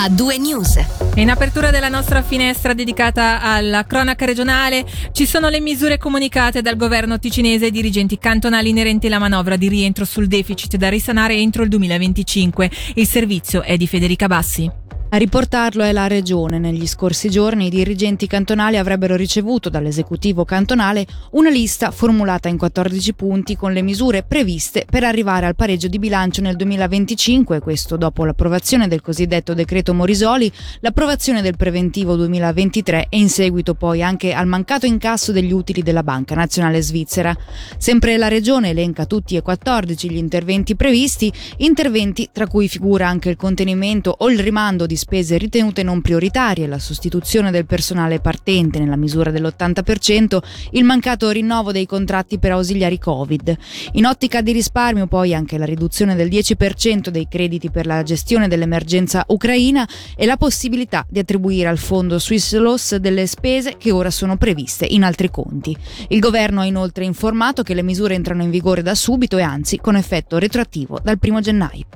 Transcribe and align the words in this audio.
a 0.00 0.08
due 0.08 0.38
news. 0.38 0.78
In 1.16 1.28
apertura 1.28 1.70
della 1.72 1.88
nostra 1.88 2.22
finestra 2.22 2.72
dedicata 2.72 3.42
alla 3.42 3.84
cronaca 3.84 4.24
regionale 4.24 4.86
ci 5.10 5.26
sono 5.26 5.48
le 5.48 5.58
misure 5.58 5.98
comunicate 5.98 6.62
dal 6.62 6.76
governo 6.76 7.18
ticinese 7.18 7.64
ai 7.64 7.70
dirigenti 7.72 8.16
cantonali 8.16 8.68
inerenti 8.68 9.08
alla 9.08 9.18
manovra 9.18 9.56
di 9.56 9.66
rientro 9.66 10.04
sul 10.04 10.28
deficit 10.28 10.76
da 10.76 10.88
risanare 10.88 11.34
entro 11.34 11.64
il 11.64 11.68
2025. 11.68 12.70
Il 12.94 13.08
servizio 13.08 13.62
è 13.62 13.76
di 13.76 13.88
Federica 13.88 14.28
Bassi. 14.28 14.77
A 15.10 15.16
riportarlo 15.16 15.84
è 15.84 15.92
la 15.92 16.06
Regione. 16.06 16.58
Negli 16.58 16.86
scorsi 16.86 17.30
giorni 17.30 17.68
i 17.68 17.70
dirigenti 17.70 18.26
cantonali 18.26 18.76
avrebbero 18.76 19.16
ricevuto 19.16 19.70
dall'esecutivo 19.70 20.44
cantonale 20.44 21.06
una 21.30 21.48
lista 21.48 21.90
formulata 21.90 22.50
in 22.50 22.58
14 22.58 23.14
punti 23.14 23.56
con 23.56 23.72
le 23.72 23.80
misure 23.80 24.22
previste 24.22 24.84
per 24.84 25.04
arrivare 25.04 25.46
al 25.46 25.56
pareggio 25.56 25.88
di 25.88 25.98
bilancio 25.98 26.42
nel 26.42 26.56
2025, 26.56 27.58
questo 27.60 27.96
dopo 27.96 28.26
l'approvazione 28.26 28.86
del 28.86 29.00
cosiddetto 29.00 29.54
decreto 29.54 29.94
Morisoli, 29.94 30.52
l'approvazione 30.80 31.40
del 31.40 31.56
preventivo 31.56 32.14
2023 32.14 33.06
e 33.08 33.16
in 33.16 33.30
seguito 33.30 33.72
poi 33.72 34.02
anche 34.02 34.34
al 34.34 34.46
mancato 34.46 34.84
incasso 34.84 35.32
degli 35.32 35.52
utili 35.52 35.82
della 35.82 36.02
Banca 36.02 36.34
Nazionale 36.34 36.82
Svizzera. 36.82 37.34
Sempre 37.78 38.18
la 38.18 38.28
Regione 38.28 38.68
elenca 38.68 39.06
tutti 39.06 39.36
e 39.36 39.40
14 39.40 40.10
gli 40.10 40.18
interventi 40.18 40.76
previsti, 40.76 41.32
interventi 41.56 42.28
tra 42.30 42.46
cui 42.46 42.68
figura 42.68 43.08
anche 43.08 43.30
il 43.30 43.36
contenimento 43.36 44.14
o 44.18 44.28
il 44.28 44.40
rimando 44.40 44.84
di 44.84 44.96
spese 44.98 45.38
ritenute 45.38 45.82
non 45.82 46.02
prioritarie, 46.02 46.66
la 46.66 46.78
sostituzione 46.78 47.50
del 47.50 47.64
personale 47.64 48.20
partente 48.20 48.78
nella 48.78 48.96
misura 48.96 49.30
dell'80%, 49.30 50.38
il 50.72 50.84
mancato 50.84 51.30
rinnovo 51.30 51.72
dei 51.72 51.86
contratti 51.86 52.38
per 52.38 52.52
ausiliari 52.52 52.98
Covid. 52.98 53.56
In 53.92 54.04
ottica 54.04 54.42
di 54.42 54.52
risparmio 54.52 55.06
poi 55.06 55.32
anche 55.32 55.56
la 55.56 55.64
riduzione 55.64 56.14
del 56.14 56.28
10% 56.28 57.08
dei 57.08 57.26
crediti 57.28 57.70
per 57.70 57.86
la 57.86 58.02
gestione 58.02 58.48
dell'emergenza 58.48 59.24
ucraina 59.28 59.88
e 60.16 60.26
la 60.26 60.36
possibilità 60.36 61.06
di 61.08 61.20
attribuire 61.20 61.68
al 61.68 61.78
fondo 61.78 62.18
Swiss 62.18 62.54
Loss 62.56 62.96
delle 62.96 63.26
spese 63.26 63.76
che 63.78 63.90
ora 63.90 64.10
sono 64.10 64.36
previste 64.36 64.84
in 64.84 65.04
altri 65.04 65.30
conti. 65.30 65.74
Il 66.08 66.18
governo 66.18 66.60
ha 66.60 66.66
inoltre 66.66 67.04
informato 67.04 67.62
che 67.62 67.74
le 67.74 67.82
misure 67.82 68.14
entrano 68.14 68.42
in 68.42 68.50
vigore 68.50 68.82
da 68.82 68.94
subito 68.94 69.38
e 69.38 69.42
anzi 69.42 69.78
con 69.78 69.96
effetto 69.96 70.38
retroattivo 70.38 70.98
dal 71.02 71.18
1 71.20 71.40
gennaio. 71.40 71.86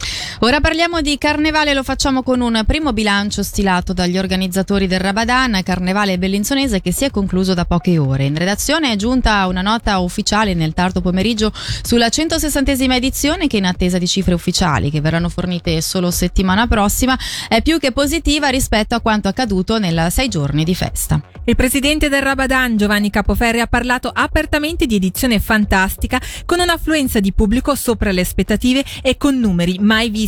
Ora 0.41 0.61
parliamo 0.61 1.01
di 1.03 1.19
carnevale, 1.19 1.75
lo 1.75 1.83
facciamo 1.83 2.23
con 2.23 2.41
un 2.41 2.63
primo 2.67 2.93
bilancio 2.93 3.43
stilato 3.43 3.93
dagli 3.93 4.19
organizzatori 4.19 4.87
del 4.87 4.99
Rabadan, 4.99 5.61
carnevale 5.63 6.19
bellinzonese 6.19 6.81
che 6.81 6.93
si 6.93 7.05
è 7.05 7.11
concluso 7.11 7.55
da 7.55 7.65
poche 7.65 7.97
ore. 7.99 8.25
In 8.25 8.37
redazione 8.37 8.91
è 8.91 8.97
giunta 8.97 9.47
una 9.47 9.63
nota 9.63 9.99
ufficiale 9.99 10.55
nel 10.55 10.75
tardo 10.75 11.01
pomeriggio 11.01 11.53
sulla 11.55 12.07
160esima 12.07 12.95
edizione 12.95 13.47
che 13.47 13.59
in 13.59 13.67
attesa 13.67 13.99
di 13.99 14.09
cifre 14.09 14.35
ufficiali 14.35 14.91
che 14.91 15.01
verranno 15.01 15.29
fornite 15.29 15.81
solo 15.81 16.11
settimana 16.11 16.67
prossima 16.67 17.17
è 17.47 17.63
più 17.63 17.79
che 17.79 17.93
positiva 17.93 18.49
rispetto 18.49 18.95
a 18.95 19.01
quanto 19.01 19.29
accaduto 19.29 19.79
nel 19.79 20.09
sei 20.11 20.29
giorni 20.29 20.65
di 20.65 20.75
festa. 20.75 21.21
Il 21.45 21.57
presidente 21.57 22.09
del 22.09 22.23
Rabadan, 22.23 22.77
Giovanni 22.77 23.11
Capoferri, 23.11 23.61
ha 23.61 23.67
parlato 23.67 24.11
apertamente 24.13 24.87
di 24.87 24.95
edizione 24.95 25.41
fantastica 25.41 26.21
con 26.47 26.61
un'affluenza 26.61 27.21
di 27.21 27.33
pubblico 27.33 27.75
sopra 27.75 28.13
le 28.13 28.21
aspettative 28.21 28.85
e 29.03 29.17
con 29.17 29.39
numeri 29.39 29.79
mai 29.79 30.09
visti. 30.09 30.22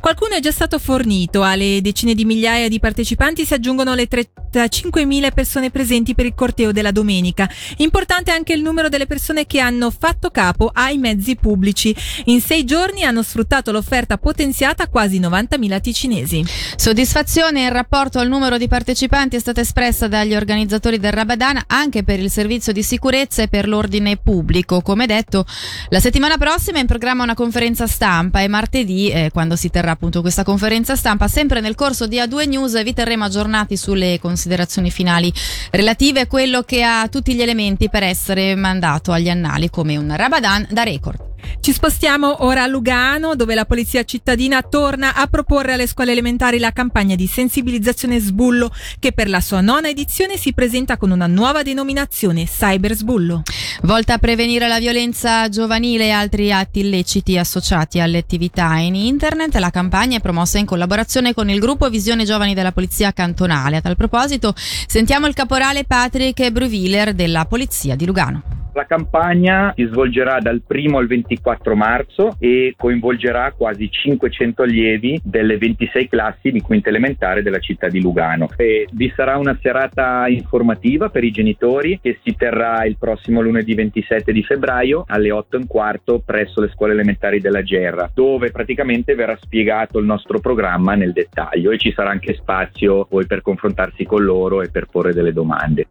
Qualcuno 0.00 0.34
è 0.34 0.40
già 0.40 0.50
stato 0.50 0.78
fornito, 0.78 1.42
alle 1.42 1.80
decine 1.80 2.14
di 2.14 2.24
migliaia 2.24 2.68
di 2.68 2.80
partecipanti 2.80 3.44
si 3.44 3.54
aggiungono 3.54 3.94
le 3.94 4.08
35.000 4.08 5.32
persone 5.32 5.70
presenti 5.70 6.14
per 6.14 6.26
il 6.26 6.34
corteo 6.34 6.72
della 6.72 6.90
domenica. 6.90 7.48
Importante 7.78 8.30
anche 8.30 8.52
il 8.52 8.62
numero 8.62 8.88
delle 8.88 9.06
persone 9.06 9.46
che 9.46 9.60
hanno 9.60 9.90
fatto 9.90 10.30
capo 10.30 10.70
ai 10.72 10.98
mezzi 10.98 11.36
pubblici. 11.36 11.94
In 12.26 12.40
sei 12.40 12.64
giorni 12.64 13.04
hanno 13.04 13.22
sfruttato 13.22 13.72
l'offerta 13.72 14.18
potenziata 14.18 14.84
a 14.84 14.88
quasi 14.88 15.20
90.000 15.20 15.80
ticinesi. 15.80 16.44
Soddisfazione 16.76 17.62
in 17.62 17.72
rapporto 17.72 18.18
al 18.18 18.28
numero 18.28 18.58
di 18.58 18.68
partecipanti 18.68 19.36
è 19.36 19.40
stata 19.40 19.60
espressa 19.60 20.08
dagli 20.08 20.34
organizzatori 20.34 20.98
del 20.98 21.12
Rabadan 21.12 21.62
anche 21.66 22.02
per 22.02 22.20
il 22.20 22.30
servizio 22.30 22.72
di 22.72 22.82
sicurezza 22.82 23.42
e 23.42 23.48
per 23.48 23.68
l'ordine 23.68 24.16
pubblico. 24.16 24.80
Come 24.80 25.06
detto, 25.06 25.44
la 25.88 26.00
settimana 26.00 26.36
prossima 26.36 26.78
è 26.78 26.80
in 26.80 26.86
programma 26.86 27.22
una 27.22 27.34
conferenza 27.34 27.86
stampa 27.86 28.40
e 28.40 28.48
martedì, 28.48 29.10
eh, 29.10 29.30
quando 29.36 29.54
si 29.54 29.68
terrà 29.68 29.90
appunto 29.90 30.22
questa 30.22 30.44
conferenza 30.44 30.96
stampa, 30.96 31.28
sempre 31.28 31.60
nel 31.60 31.74
corso 31.74 32.06
di 32.06 32.16
A2 32.16 32.48
News 32.48 32.82
vi 32.82 32.94
terremo 32.94 33.24
aggiornati 33.24 33.76
sulle 33.76 34.18
considerazioni 34.18 34.90
finali 34.90 35.30
relative 35.72 36.20
a 36.20 36.26
quello 36.26 36.62
che 36.62 36.82
ha 36.82 37.06
tutti 37.08 37.34
gli 37.34 37.42
elementi 37.42 37.90
per 37.90 38.02
essere 38.02 38.54
mandato 38.54 39.12
agli 39.12 39.28
annali 39.28 39.68
come 39.68 39.98
un 39.98 40.16
Rabadan 40.16 40.68
da 40.70 40.84
record. 40.84 41.25
Ci 41.60 41.72
spostiamo 41.72 42.44
ora 42.44 42.62
a 42.62 42.66
Lugano, 42.66 43.34
dove 43.34 43.54
la 43.54 43.64
polizia 43.64 44.04
cittadina 44.04 44.62
torna 44.62 45.14
a 45.14 45.26
proporre 45.26 45.72
alle 45.72 45.86
scuole 45.86 46.12
elementari 46.12 46.58
la 46.58 46.72
campagna 46.72 47.16
di 47.16 47.26
sensibilizzazione 47.26 48.20
Sbullo, 48.20 48.70
che 48.98 49.12
per 49.12 49.28
la 49.28 49.40
sua 49.40 49.60
nona 49.60 49.88
edizione 49.88 50.36
si 50.36 50.52
presenta 50.52 50.96
con 50.96 51.10
una 51.10 51.26
nuova 51.26 51.62
denominazione, 51.62 52.44
Cyber 52.44 52.94
Sbullo. 52.94 53.42
Volta 53.82 54.14
a 54.14 54.18
prevenire 54.18 54.68
la 54.68 54.78
violenza 54.78 55.48
giovanile 55.48 56.06
e 56.06 56.10
altri 56.10 56.52
atti 56.52 56.80
illeciti 56.80 57.36
associati 57.36 58.00
alle 58.00 58.18
attività 58.18 58.76
in 58.76 58.94
internet, 58.94 59.54
la 59.56 59.70
campagna 59.70 60.18
è 60.18 60.20
promossa 60.20 60.58
in 60.58 60.66
collaborazione 60.66 61.34
con 61.34 61.50
il 61.50 61.58
gruppo 61.58 61.88
Visione 61.88 62.24
Giovani 62.24 62.54
della 62.54 62.72
Polizia 62.72 63.12
Cantonale. 63.12 63.76
A 63.76 63.80
tal 63.80 63.96
proposito, 63.96 64.54
sentiamo 64.56 65.26
il 65.26 65.34
caporale 65.34 65.84
Patrick 65.84 66.50
Bruviller 66.50 67.12
della 67.12 67.44
Polizia 67.44 67.96
di 67.96 68.06
Lugano. 68.06 68.65
La 68.76 68.84
campagna 68.84 69.72
si 69.74 69.86
svolgerà 69.86 70.38
dal 70.38 70.60
1 70.68 70.98
al 70.98 71.06
24 71.06 71.74
marzo 71.74 72.36
e 72.38 72.74
coinvolgerà 72.76 73.52
quasi 73.52 73.90
500 73.90 74.64
allievi 74.64 75.18
delle 75.24 75.56
26 75.56 76.08
classi 76.10 76.52
di 76.52 76.60
quinta 76.60 76.90
elementare 76.90 77.40
della 77.40 77.58
città 77.58 77.88
di 77.88 78.02
Lugano. 78.02 78.50
E 78.54 78.86
vi 78.92 79.10
sarà 79.16 79.38
una 79.38 79.58
serata 79.62 80.28
informativa 80.28 81.08
per 81.08 81.24
i 81.24 81.30
genitori 81.30 82.00
che 82.02 82.18
si 82.22 82.36
terrà 82.36 82.84
il 82.84 82.98
prossimo 82.98 83.40
lunedì 83.40 83.72
27 83.72 84.30
di 84.30 84.42
febbraio 84.42 85.04
alle 85.06 85.30
8 85.30 85.56
e 85.56 85.58
un 85.60 85.66
quarto 85.66 86.22
presso 86.22 86.60
le 86.60 86.68
scuole 86.68 86.92
elementari 86.92 87.40
della 87.40 87.62
Gerra, 87.62 88.10
dove 88.12 88.50
praticamente 88.50 89.14
verrà 89.14 89.38
spiegato 89.40 89.98
il 89.98 90.04
nostro 90.04 90.38
programma 90.38 90.94
nel 90.94 91.14
dettaglio 91.14 91.70
e 91.70 91.78
ci 91.78 91.92
sarà 91.92 92.10
anche 92.10 92.34
spazio 92.34 93.06
poi 93.06 93.24
per 93.24 93.40
confrontarsi 93.40 94.04
con 94.04 94.22
loro 94.22 94.60
e 94.60 94.68
per 94.68 94.84
porre 94.84 95.14
delle 95.14 95.32
domande. 95.32 95.86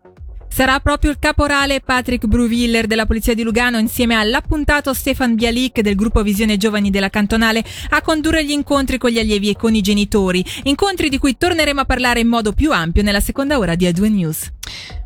Sarà 0.55 0.79
proprio 0.79 1.11
il 1.11 1.19
caporale 1.19 1.81
Patrick 1.81 2.27
Bruviller 2.27 2.87
della 2.87 3.05
Polizia 3.05 3.33
di 3.33 3.43
Lugano 3.43 3.77
insieme 3.77 4.15
all'appuntato 4.15 4.93
Stefan 4.93 5.35
Bialic 5.35 5.81
del 5.81 5.95
gruppo 5.95 6.23
Visione 6.23 6.55
Giovani 6.55 6.89
della 6.89 7.09
Cantonale 7.09 7.61
a 7.89 8.01
condurre 8.01 8.45
gli 8.45 8.51
incontri 8.51 8.97
con 8.97 9.09
gli 9.09 9.19
allievi 9.19 9.49
e 9.49 9.57
con 9.57 9.75
i 9.75 9.81
genitori, 9.81 10.45
incontri 10.63 11.09
di 11.09 11.17
cui 11.17 11.35
torneremo 11.35 11.81
a 11.81 11.85
parlare 11.85 12.21
in 12.21 12.29
modo 12.29 12.53
più 12.53 12.71
ampio 12.71 13.03
nella 13.03 13.19
seconda 13.19 13.57
ora 13.57 13.75
di 13.75 13.85
A2 13.85 14.09
News. 14.09 14.54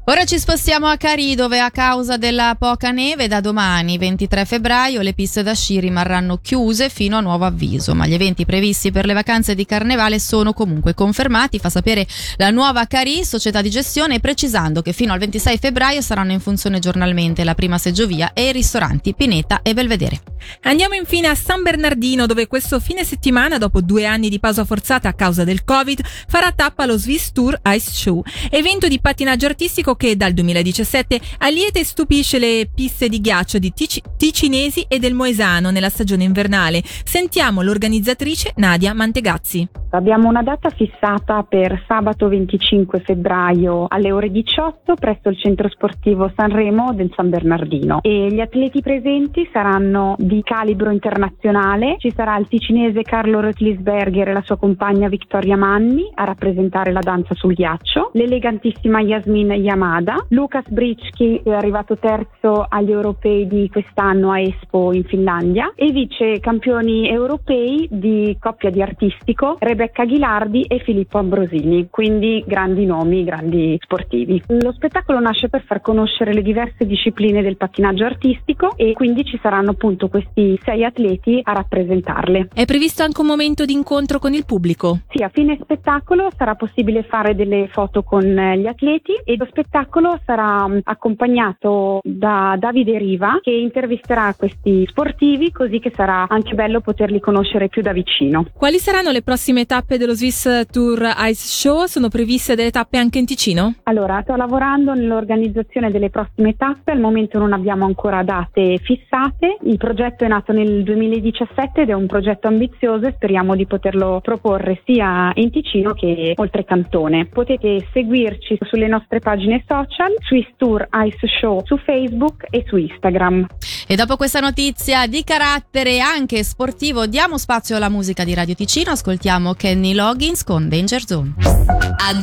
Ora 0.09 0.25
ci 0.25 0.39
spostiamo 0.39 0.87
a 0.87 0.97
Cari 0.97 1.35
dove 1.35 1.59
a 1.59 1.69
causa 1.69 2.17
della 2.17 2.55
poca 2.57 2.89
neve 2.89 3.27
da 3.27 3.41
domani 3.41 3.99
23 3.99 4.43
febbraio 4.43 5.01
le 5.01 5.13
piste 5.13 5.43
da 5.43 5.53
sci 5.53 5.79
rimarranno 5.79 6.39
chiuse 6.41 6.89
fino 6.89 7.15
a 7.15 7.21
nuovo 7.21 7.45
avviso, 7.45 7.93
ma 7.93 8.07
gli 8.07 8.15
eventi 8.15 8.43
previsti 8.43 8.91
per 8.91 9.05
le 9.05 9.13
vacanze 9.13 9.53
di 9.53 9.67
carnevale 9.67 10.17
sono 10.17 10.51
comunque 10.53 10.95
confermati, 10.95 11.59
fa 11.59 11.69
sapere 11.69 12.07
la 12.37 12.49
nuova 12.49 12.87
Cari, 12.87 13.23
società 13.23 13.61
di 13.61 13.69
gestione, 13.69 14.19
precisando 14.19 14.81
che 14.81 14.93
fino 14.93 15.13
al 15.13 15.19
26 15.19 15.59
febbraio 15.59 16.01
saranno 16.01 16.31
in 16.31 16.39
funzione 16.39 16.79
giornalmente 16.79 17.43
la 17.43 17.53
prima 17.53 17.77
seggiovia 17.77 18.33
e 18.33 18.47
i 18.47 18.51
ristoranti 18.51 19.13
Pineta 19.13 19.61
e 19.61 19.75
Belvedere. 19.75 20.21
Andiamo 20.61 20.95
infine 20.95 21.27
a 21.27 21.35
San 21.35 21.61
Bernardino 21.61 22.25
dove 22.25 22.47
questo 22.47 22.79
fine 22.79 23.03
settimana, 23.03 23.59
dopo 23.59 23.81
due 23.81 24.05
anni 24.05 24.29
di 24.29 24.39
pausa 24.39 24.65
forzata 24.65 25.07
a 25.07 25.13
causa 25.13 25.43
del 25.43 25.63
Covid, 25.63 26.01
farà 26.27 26.51
tappa 26.51 26.85
lo 26.85 26.97
Swiss 26.97 27.31
Tour 27.31 27.59
Ice 27.67 27.91
Show, 27.91 28.23
evento 28.49 28.87
di 28.87 28.99
pattinaggio 28.99 29.45
artistico 29.49 29.95
che 29.95 30.15
dal 30.15 30.33
2017 30.33 31.19
allieta 31.39 31.79
e 31.79 31.83
stupisce 31.83 32.39
le 32.39 32.69
piste 32.73 33.09
di 33.09 33.19
ghiaccio 33.19 33.57
di 33.59 33.73
Tic- 33.73 34.15
Ticinesi 34.17 34.85
e 34.87 34.99
del 34.99 35.13
Moesano 35.13 35.71
nella 35.71 35.89
stagione 35.89 36.23
invernale. 36.23 36.83
Sentiamo 37.03 37.61
l'organizzatrice 37.61 38.53
Nadia 38.57 38.93
Mantegazzi. 38.93 39.67
Abbiamo 39.91 40.29
una 40.29 40.43
data 40.43 40.69
fissata 40.69 41.41
per 41.41 41.83
sabato 41.87 42.27
25 42.27 42.99
febbraio 42.99 43.87
alle 43.87 44.11
ore 44.11 44.29
18 44.29 44.93
presso 44.93 45.29
il 45.29 45.37
centro 45.37 45.67
sportivo 45.67 46.31
Sanremo 46.35 46.93
del 46.93 47.11
San 47.15 47.29
Bernardino 47.29 47.99
e 48.03 48.27
gli 48.27 48.39
atleti 48.39 48.81
presenti 48.81 49.49
saranno 49.51 50.13
di 50.19 50.43
calibro 50.43 50.91
internazionale. 50.91 51.95
Ci 51.97 52.11
sarà 52.15 52.37
il 52.37 52.47
ticinese 52.47 53.01
Carlo 53.01 53.39
Rotlisberger 53.39 54.27
e 54.27 54.33
la 54.33 54.43
sua 54.43 54.57
compagna 54.57 55.09
Vittoria 55.09 55.57
Manni 55.57 56.07
a 56.13 56.23
rappresentare 56.23 56.91
la 56.91 57.01
danza 57.01 57.33
sul 57.33 57.55
ghiaccio, 57.55 58.11
l'elegantissima 58.13 59.01
Yasmin 59.01 59.53
Yamada. 59.53 60.23
Lucas 60.29 60.69
Bricchi 60.69 61.41
è 61.43 61.49
arrivato 61.51 61.97
terzo 61.97 62.63
agli 62.69 62.91
europei 62.91 63.47
di 63.47 63.67
quest'anno 63.71 64.29
a 64.29 64.39
Espo 64.39 64.93
in 64.93 65.03
Finlandia 65.05 65.71
e 65.73 65.91
vice 65.91 66.39
campioni 66.39 67.09
europei 67.09 67.87
di 67.89 68.37
coppia 68.39 68.69
di 68.69 68.83
artistico 68.83 69.55
Rebecca 69.57 69.77
Rebecca 69.79 70.03
Ghilardi 70.03 70.63
e 70.63 70.79
Filippo 70.79 71.19
Ambrosini, 71.19 71.87
quindi 71.89 72.43
grandi 72.45 72.85
nomi, 72.85 73.23
grandi 73.23 73.79
sportivi. 73.81 74.43
Lo 74.47 74.73
spettacolo 74.73 75.21
nasce 75.21 75.47
per 75.47 75.63
far 75.63 75.79
conoscere 75.79 76.33
le 76.33 76.41
diverse 76.41 76.85
discipline 76.85 77.41
del 77.41 77.55
pattinaggio 77.55 78.03
artistico 78.03 78.75
e 78.75 78.91
quindi 78.91 79.23
ci 79.23 79.39
saranno 79.41 79.71
appunto 79.71 80.09
questi 80.09 80.59
sei 80.65 80.83
atleti 80.83 81.39
a 81.41 81.53
rappresentarle. 81.53 82.49
È 82.53 82.65
previsto 82.65 83.03
anche 83.03 83.21
un 83.21 83.27
momento 83.27 83.63
di 83.63 83.71
incontro 83.71 84.19
con 84.19 84.33
il 84.33 84.43
pubblico? 84.43 84.99
Sì, 85.11 85.23
a 85.23 85.29
fine 85.29 85.57
spettacolo 85.61 86.27
sarà 86.35 86.55
possibile 86.55 87.03
fare 87.03 87.33
delle 87.33 87.69
foto 87.71 88.03
con 88.03 88.25
gli 88.25 88.67
atleti 88.67 89.13
e 89.23 89.37
lo 89.37 89.47
spettacolo 89.49 90.19
sarà 90.25 90.67
mm, 90.67 90.79
accompagnato 90.83 92.01
da 92.03 92.57
Davide 92.59 92.97
Riva 92.97 93.39
che 93.41 93.51
intervisterà 93.51 94.35
questi 94.37 94.85
sportivi 94.89 95.53
così 95.53 95.79
che 95.79 95.93
sarà 95.95 96.27
anche 96.27 96.53
bello 96.53 96.81
poterli 96.81 97.21
conoscere 97.21 97.69
più 97.69 97.81
da 97.81 97.93
vicino. 97.93 98.45
Quali 98.51 98.77
saranno 98.77 99.11
le 99.11 99.21
prossime 99.21 99.67
tappe 99.69 99.99
dello 99.99 100.15
Swiss 100.15 100.65
Tour 100.71 101.13
Ice 101.27 101.45
Show? 101.45 101.85
Sono 101.85 102.07
previste 102.09 102.55
delle 102.55 102.71
tappe 102.71 102.97
anche 102.97 103.19
in 103.19 103.27
Ticino? 103.27 103.75
Allora, 103.83 104.19
sto 104.23 104.35
lavorando 104.35 104.95
nell'organizzazione 104.95 105.91
delle 105.91 106.09
prossime 106.09 106.55
tappe, 106.57 106.91
al 106.91 106.99
momento 106.99 107.37
non 107.37 107.53
abbiamo 107.53 107.85
ancora 107.85 108.23
date 108.23 108.79
fissate. 108.81 109.57
Il 109.61 109.77
progetto 109.77 110.23
è 110.25 110.27
nato 110.27 110.53
nel 110.53 110.81
2017 110.81 111.81
ed 111.81 111.89
è 111.89 111.93
un 111.93 112.07
progetto 112.07 112.47
ambizioso 112.47 113.05
e 113.05 113.13
speriamo 113.13 113.55
di 113.55 113.67
poterlo 113.67 114.19
proporre 114.23 114.81
sia 114.85 115.31
in 115.35 115.51
Ticino 115.51 115.93
che 115.93 116.33
oltre 116.35 116.65
cantone. 116.65 117.27
Potete 117.27 117.85
seguirci 117.93 118.57
sulle 118.61 118.87
nostre 118.87 119.19
pagine 119.19 119.63
social, 119.67 120.15
Swiss 120.27 120.47
Tour 120.57 120.87
Ice 121.05 121.27
Show 121.39 121.63
su 121.63 121.77
Facebook 121.77 122.47
e 122.49 122.63
su 122.65 122.75
Instagram. 122.75 123.45
E 123.91 123.95
dopo 123.95 124.17
questa 124.17 124.39
notizia 124.39 125.07
di 125.07 125.23
carattere 125.23 125.99
anche 125.99 126.43
sportivo, 126.43 127.07
diamo 127.07 127.39
spazio 127.39 127.75
alla 127.75 127.89
musica 127.89 128.23
di 128.23 128.35
Radio 128.35 128.53
Ticino, 128.53 128.91
ascoltiamo 128.91 129.55
Kenny 129.55 129.95
Loggins 129.95 130.43
con 130.43 130.69
Danger 130.69 131.03
Zone. 131.07 131.33